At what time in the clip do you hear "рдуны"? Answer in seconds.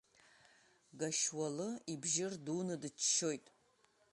2.33-2.75